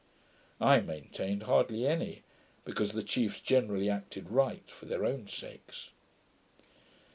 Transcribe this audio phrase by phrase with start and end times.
[0.59, 2.23] I maintained hardly any;
[2.65, 5.91] because the chiefs generally acted right, for their own sakes.